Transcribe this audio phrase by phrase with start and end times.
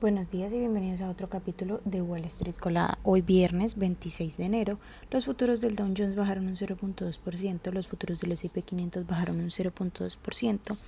[0.00, 3.00] Buenos días y bienvenidos a otro capítulo de Wall Street Colada.
[3.02, 4.78] Hoy viernes 26 de enero,
[5.10, 9.48] los futuros del Dow Jones bajaron un 0.2%, los futuros del S&P 500 bajaron un
[9.48, 10.84] 0.2%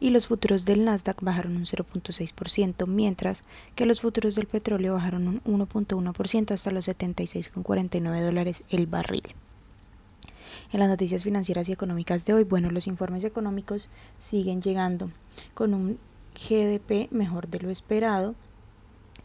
[0.00, 5.28] y los futuros del Nasdaq bajaron un 0.6%, mientras que los futuros del petróleo bajaron
[5.28, 9.34] un 1.1% hasta los 76.49 dólares el barril.
[10.72, 15.10] En las noticias financieras y económicas de hoy, bueno, los informes económicos siguen llegando
[15.52, 15.98] con un
[16.36, 18.34] GDP mejor de lo esperado,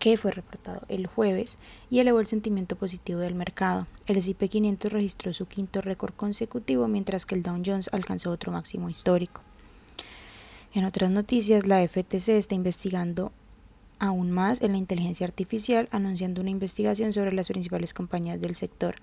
[0.02, 1.60] que fue reportado el jueves
[1.92, 3.86] y elevó el sentimiento positivo del mercado.
[4.08, 8.52] El S&P 500 registró su quinto récord consecutivo, mientras que el Dow Jones alcanzó otro
[8.52, 9.42] máximo histórico.
[10.74, 13.32] En otras noticias, la FTC está investigando
[14.00, 18.96] aún más en la inteligencia artificial, anunciando una investigación sobre las principales compañías del sector,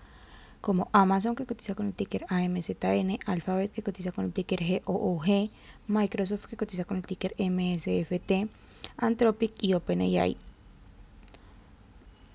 [0.60, 5.48] como Amazon, que cotiza con el ticker AMZN, Alphabet, que cotiza con el ticker GOOG,
[5.86, 8.50] Microsoft, que cotiza con el ticker MSFT,
[8.96, 10.36] Anthropic y OpenAI,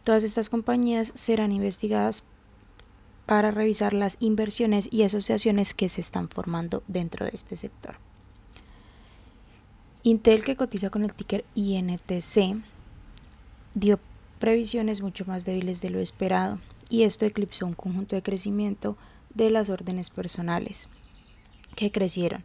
[0.04, 2.24] Todas estas compañías serán investigadas
[3.26, 7.96] para revisar las inversiones y asociaciones que se están formando dentro de este sector.
[10.04, 12.62] Intel, que cotiza con el ticker INTC,
[13.76, 14.00] dio
[14.40, 18.98] previsiones mucho más débiles de lo esperado y esto eclipsó un conjunto de crecimiento
[19.34, 20.90] de las órdenes personales
[21.78, 22.44] que crecieron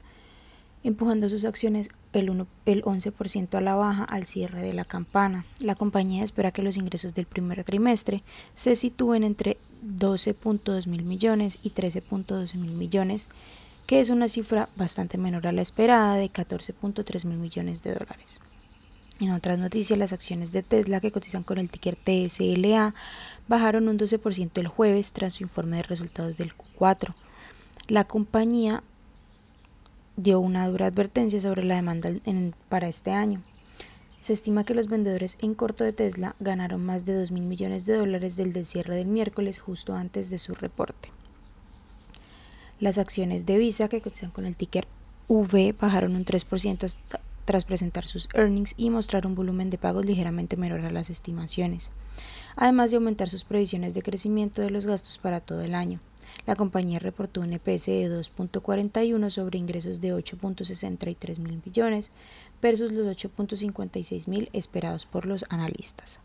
[0.84, 5.44] empujando sus acciones el, 1, el 11% a la baja al cierre de la campana.
[5.60, 8.22] La compañía espera que los ingresos del primer trimestre
[8.54, 13.28] se sitúen entre 12.2 mil millones y 13.2 mil millones,
[13.86, 18.40] que es una cifra bastante menor a la esperada de 14.3 mil millones de dólares.
[19.20, 22.94] En otras noticias, las acciones de Tesla que cotizan con el ticker TSLA
[23.48, 27.14] bajaron un 12% el jueves tras su informe de resultados del Q4.
[27.88, 28.84] La compañía
[30.18, 32.10] dio una dura advertencia sobre la demanda
[32.68, 33.40] para este año.
[34.18, 37.86] Se estima que los vendedores en corto de Tesla ganaron más de 2 mil millones
[37.86, 41.10] de dólares del cierre del miércoles justo antes de su reporte.
[42.80, 44.88] Las acciones de Visa que cotizan con el ticker
[45.28, 46.96] V bajaron un 3%
[47.44, 51.92] tras presentar sus earnings y mostrar un volumen de pagos ligeramente menor a las estimaciones,
[52.56, 56.00] además de aumentar sus previsiones de crecimiento de los gastos para todo el año.
[56.48, 62.10] La compañía reportó un EPS de 2.41 sobre ingresos de 8.63 mil millones
[62.62, 66.20] versus los 8.56 mil esperados por los analistas.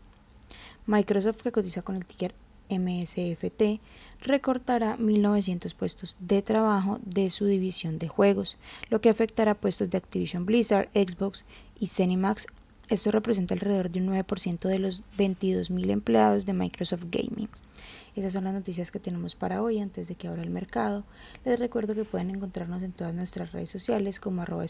[0.86, 2.34] Microsoft, que cotiza con el ticker
[2.70, 3.82] MSFT,
[4.22, 8.56] recortará 1.900 puestos de trabajo de su división de juegos,
[8.88, 11.44] lo que afectará puestos de Activision Blizzard, Xbox
[11.78, 12.46] y Cinemax.
[12.88, 17.50] Esto representa alrededor de un 9% de los 22.000 empleados de Microsoft Gaming.
[18.16, 21.02] Esas son las noticias que tenemos para hoy antes de que abra el mercado.
[21.44, 24.64] Les recuerdo que pueden encontrarnos en todas nuestras redes sociales como arroba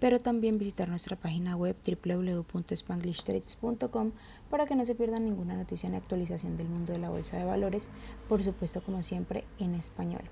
[0.00, 4.12] pero también visitar nuestra página web www.spanglishtrades.com
[4.48, 7.44] para que no se pierdan ninguna noticia ni actualización del mundo de la bolsa de
[7.44, 7.90] valores,
[8.28, 10.22] por supuesto como siempre en español.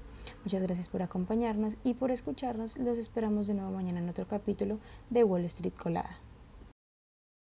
[0.45, 2.79] Muchas gracias por acompañarnos y por escucharnos.
[2.79, 4.79] Los esperamos de nuevo mañana en otro capítulo
[5.11, 6.17] de Wall Street Colada.